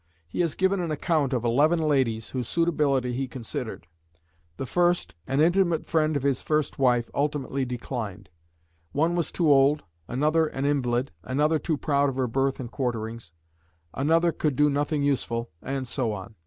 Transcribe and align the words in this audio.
He 0.27 0.39
has 0.41 0.55
given 0.55 0.79
an 0.79 0.89
account 0.89 1.31
of 1.31 1.45
eleven 1.45 1.77
ladies 1.79 2.31
whose 2.31 2.47
suitability 2.47 3.13
he 3.13 3.27
considered. 3.27 3.85
The 4.57 4.65
first, 4.65 5.13
an 5.27 5.41
intimate 5.41 5.85
friend 5.85 6.17
of 6.17 6.23
his 6.23 6.41
first 6.41 6.79
wife, 6.79 7.11
ultimately 7.13 7.65
declined; 7.65 8.29
one 8.93 9.15
was 9.15 9.31
too 9.31 9.51
old, 9.51 9.83
another 10.07 10.47
an 10.47 10.65
invalid, 10.65 11.11
another 11.21 11.59
too 11.59 11.77
proud 11.77 12.09
of 12.09 12.15
her 12.15 12.25
birth 12.25 12.59
and 12.59 12.71
quarterings, 12.71 13.31
another 13.93 14.31
could 14.31 14.55
do 14.55 14.71
nothing 14.71 15.03
useful, 15.03 15.51
and 15.61 15.87
so 15.87 16.13
on. 16.13 16.33